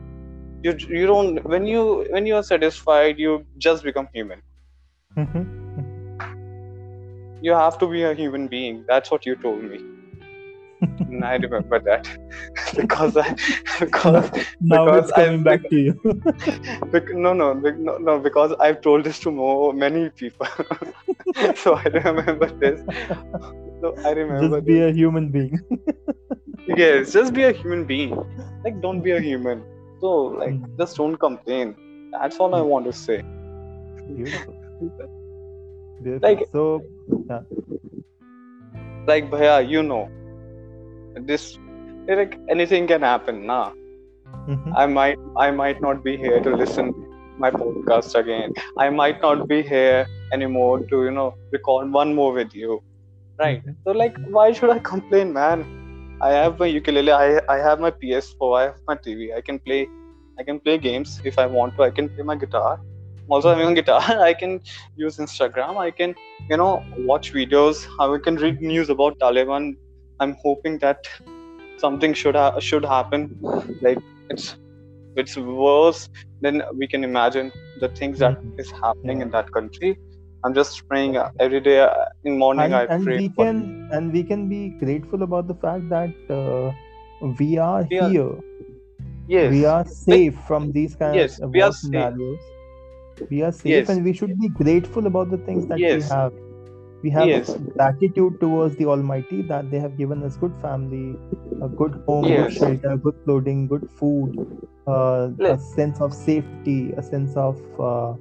[0.63, 4.43] you you don't when you when you are satisfied you just become human
[5.17, 5.47] Mhm.
[7.41, 9.79] you have to be a human being that's what you told me
[11.09, 12.07] and I remember that
[12.77, 13.35] because I
[13.81, 14.31] because
[14.61, 16.01] now Because it's coming I've back to you.
[16.93, 20.47] Bec- no, no, no, no, because I've told this to more many people.
[21.57, 22.81] so I remember this.
[23.83, 25.59] So I remember Just be a human being.
[26.67, 28.15] Yes, just be a human being.
[28.65, 29.63] Like, don't be a human.
[30.01, 30.13] So,
[30.43, 30.77] like, Mm.
[30.79, 31.77] just don't complain.
[32.13, 33.25] That's all I want to say.
[34.07, 34.55] Beautiful.
[36.23, 36.83] Like- so,
[37.29, 37.43] yeah.
[39.07, 40.09] Like, Bhaiya, you know,
[41.27, 41.59] this,
[42.09, 43.73] like, anything can happen, nah.
[44.49, 46.93] mhm, I might, I might not be here to listen
[47.39, 48.53] my podcast again.
[48.79, 52.83] I might not be here anymore to, you know, record one more with you.
[53.39, 53.63] Right.
[53.65, 55.65] mhm, So like, why should I complain, man?
[56.21, 57.13] I have my ukulele.
[57.13, 58.51] I I have my PS4.
[58.59, 59.33] I have my TV.
[59.37, 59.81] I can play.
[60.39, 61.83] I can play games if I want to.
[61.85, 62.73] I can play my guitar.
[62.79, 64.01] I'm also having a guitar.
[64.29, 64.61] I can
[64.97, 65.79] use Instagram.
[65.87, 66.15] I can,
[66.51, 67.87] you know, watch videos.
[68.01, 69.75] I can read news about Taliban.
[70.21, 70.99] I'm hoping that
[71.79, 73.31] something should ha- should happen.
[73.83, 73.99] Like
[74.31, 74.57] it's
[75.17, 76.09] it's worse
[76.41, 77.53] than we can imagine.
[77.81, 78.73] The things that Mhm.
[78.85, 79.27] happening Yeah.
[79.27, 79.91] in that country.
[80.45, 81.81] I'm just praying uh, every day.
[81.81, 83.19] uh, In morning, and, I and pray.
[83.19, 86.73] we can and we can be grateful about the fact that uh,
[87.41, 88.35] we are We are- here.
[89.29, 89.51] yes.
[89.53, 92.41] We are safe from these kind Yes, of we are war safe.
[93.31, 93.89] We are safe, Yes.
[93.89, 96.03] and we should be grateful about the things that Yes.
[96.03, 96.33] we have.
[97.03, 97.57] We have Yes.
[97.77, 101.17] gratitude towards the Almighty that they have given us good family,
[101.63, 104.37] a good home, good shelter, good clothing, good food,
[104.87, 108.15] uh, a sense of safety, a sense of uh,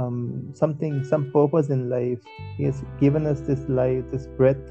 [0.00, 2.18] um, something, some purpose in life.
[2.56, 4.62] He has given us this life, this breath,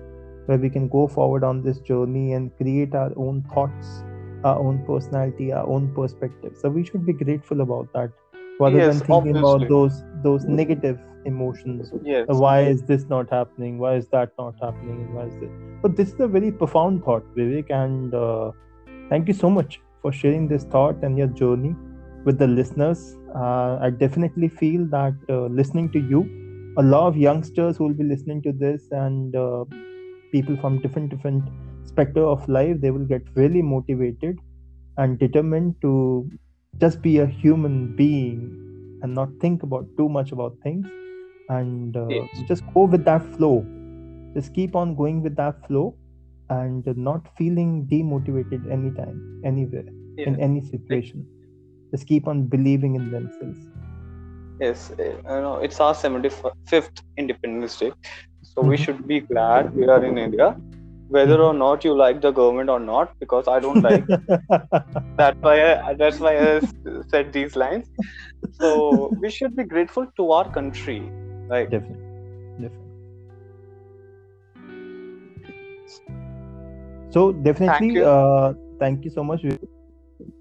[0.46, 4.04] where we can go forward on this journey and create our own thoughts,
[4.44, 6.56] our own personality, our own perspective.
[6.62, 8.12] So we should be grateful about that,
[8.60, 11.92] rather Yes, than thinking about those those negative emotions.
[12.04, 12.26] Yes.
[12.30, 13.78] uh, why is this not happening?
[13.78, 15.14] Why is that not happening?
[15.14, 15.52] Why is this?
[15.82, 18.52] But this is a very profound thought vivek and uh,
[19.10, 21.76] thank you so much for sharing this thought and your journey
[22.26, 26.22] with the listeners uh, i definitely feel that uh, listening to you
[26.78, 29.64] a lot of youngsters who will be listening to this and uh,
[30.32, 31.44] people from different different
[31.92, 34.38] spectre of life they will get really motivated
[34.98, 35.94] and determined to
[36.84, 38.40] just be a human being
[39.02, 40.88] and not think about too much about things
[41.50, 42.44] and uh, Yes.
[42.48, 43.66] just go with that flow
[44.36, 45.96] just keep on going with that flow
[46.50, 50.28] and not feeling demotivated anytime anywhere Yes.
[50.28, 51.26] in any situation
[51.92, 53.70] just keep on believing in themselves
[54.60, 57.92] Yes, you know, it's our 75th Independence Day,
[58.44, 58.78] so we Mhm.
[58.78, 60.56] should be glad we are in India,
[61.08, 64.06] whether or not you like the government or not, because I don't like.
[65.18, 66.62] that's why I, that's why I
[67.12, 67.86] said these lines.
[68.52, 71.12] So we should be grateful to our country,
[71.50, 71.70] right?
[71.70, 72.02] definitely
[72.60, 72.92] definitely
[77.10, 78.10] so definitely thank you.
[78.14, 79.44] uh thank you so much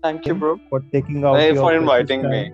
[0.02, 0.58] Thank you, bro.
[0.70, 2.52] for taking out Hey, for inviting me.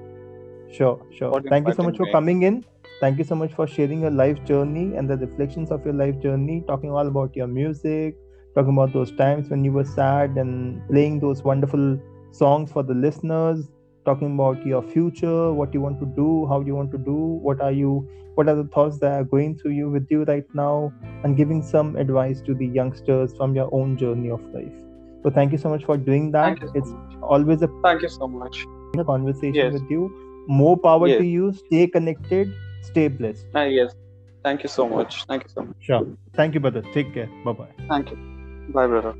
[0.73, 1.31] Sure, sure.
[1.31, 2.13] For Thank you so much for me.
[2.13, 2.65] coming in.
[3.01, 6.19] Thank you so much for sharing your life journey and the reflections of your life
[6.21, 8.17] journey, talking all about your music,
[8.55, 11.99] talking about those times when you were sad and playing those wonderful
[12.33, 13.69] songs for the listeners.
[14.07, 17.15] talking about your future, what you want to do, how you want to do,
[17.47, 20.45] what are you, what are the thoughts that are going through you with you right
[20.55, 24.84] now, and giving some advice to the youngsters from your own journey of life.
[25.25, 26.45] So thank you so much for doing that.
[26.45, 27.17] Thank you so It's much.
[27.23, 28.65] always a Thank you so much.
[29.07, 29.73] conversation Yes.
[29.73, 30.03] with you.
[30.47, 31.19] More power Yes.
[31.19, 31.53] to you.
[31.53, 32.53] Stay connected.
[32.83, 33.47] Stay blessed.
[33.57, 33.95] Uh, yes.
[34.43, 35.25] Thank you so much.
[35.25, 35.77] Thank you so much.
[35.81, 36.07] Sure.
[36.35, 36.83] Thank you, brother.
[36.93, 37.31] Take care.
[37.45, 37.69] Bye bye.
[37.89, 38.17] Thank you.
[38.69, 39.15] Bye, brother.